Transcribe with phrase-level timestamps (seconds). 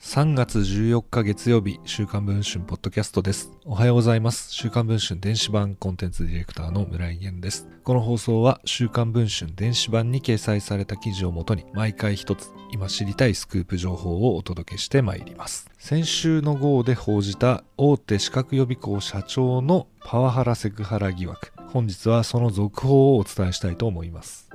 [0.00, 3.50] 3月14日月曜日、週刊文春ポッドキャストです。
[3.64, 4.52] おはようございます。
[4.54, 7.66] 週刊文春電子版コンテンツディレクターの村井源です。
[7.82, 15.68] この放送は週刊文春電子版に掲載された記事をもとに毎回一つ今知りたいスクープ情報をお届けしてまいります。
[15.78, 21.50] 先週の号で報じた大手資格予備校社長のパワハラセクハラ疑惑。
[21.72, 24.48] 本日はその続報をお伝えしたいと思います。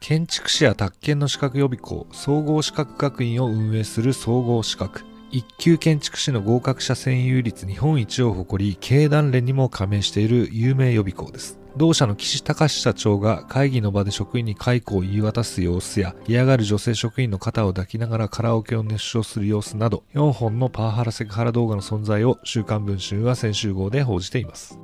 [0.00, 5.04] 建築士や宅建の資格予備校総合資格学院を運営する総合資格。
[5.30, 11.60] 一級建築士の合格者占有率日本一を誇り経団連にも加盟している有名予備校です。
[11.76, 24.78] 同社の岸隆社長が会議の場で職員に解雇を言い渡す様子や嫌がる女性職員の肩を抱きながらカラオケを熱唱する様子など4本のパワハラセクハラ動画の存在を週刊文春は先週号で報じています。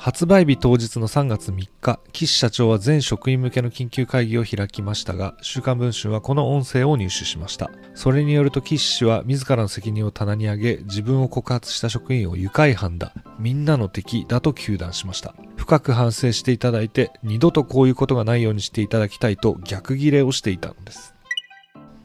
[0.00, 7.68] 発売日当日の3月3日、岸社長は全職員向けの緊急会議を開きましたが、週刊文春はこの音声を入手しました。
[7.96, 15.34] それによると岸氏は自らの責任を棚に上げ、自分を告発した職員を愉快犯だ、みんなの敵だと糾弾しました。
[15.56, 21.16] 深く反省していただいて、二度とこういうことがないようにしていただきたいと逆ギレをしていたのです。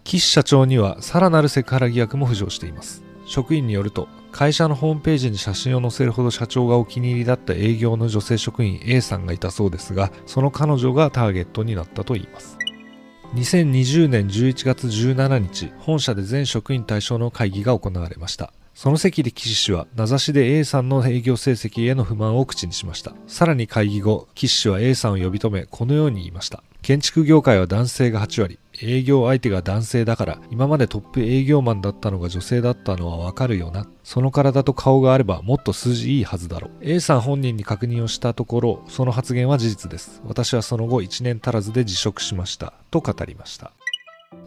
[0.04, 3.04] 岸社長にはさらなるセクハラ疑惑も浮上しています。
[3.26, 12.58] 職員によると会社のホームページに写真を載せるほど社長がお気に入りだった営業の女性職員 A さんがいたそうですがその彼女がターゲットになったといいます。
[13.36, 18.54] 2020年11月17日本社で全職員対象の会議が行われました。
[18.76, 23.14] その席で岸氏は名指しで A さんの営業成績への不満を口にしました。
[23.28, 26.64] さらに会議後岸氏は A さんを呼び止めこのように言いました。
[26.82, 28.60] 建築業界は男性が8割。
[28.82, 33.88] 営業相手が男性だから今までトップ営業マンだったのが女性だったのはわかるよな。
[34.04, 36.72] その体と顔があればもっと数字いいはずだろう。
[36.82, 40.22] A さん本人に確認をしたところその発言は事実です。
[40.26, 42.74] 私はその後1年足らずで辞職しました。
[42.90, 43.72] と語りました。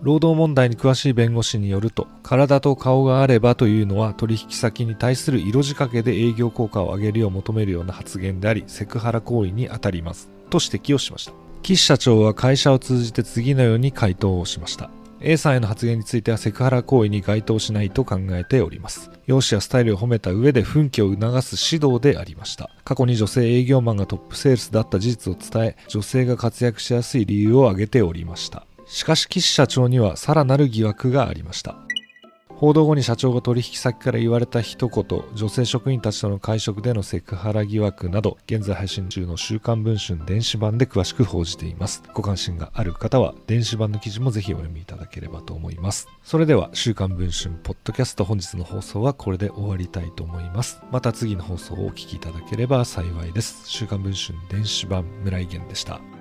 [0.03, 10.29] 労働問題に詳しい弁護士によると体と顔があればというのは取引先に対する色仕掛けで営業効果を上げるよう求めるような発言でありセクハラ行為にあたります。
[10.51, 11.46] と指摘をしました。
[11.67, 14.89] 岸社長は会社を通じて次のように回答をしました。
[15.21, 19.11] A さんへの発言についてはセクハラ行為に該当しないと考えております。
[19.27, 22.71] 容姿やスタイルを褒めた上で奮起を促す指導でありました。
[22.85, 28.65] 過去に女性営業マンがトップセールスだった事実を伝え、女性が活躍しやすい理由を挙げておりました。
[28.87, 31.86] しかし岸社長にはさらなる疑惑がありました。
[32.59, 42.03] 報道後に社長が取引先から言われた一言、女性職員たちとの会食でのセクハラ疑惑など、現在配信中の週刊文春電子版で詳しく報じています。
[42.15, 46.09] ご関心がある方は、電子版の記事もぜひお読みいただければと思います。
[46.23, 50.81] それでは、週刊文春ポッドキャスト本日の放送はこれで終わりたいと思います。
[50.91, 53.69] また次の放送をお聞きいただければ幸いです。
[53.69, 56.16] 週刊文春電子版村井源でした。